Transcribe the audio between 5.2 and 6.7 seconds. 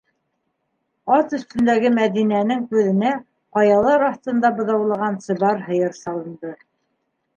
сыбар һыйыр салынды.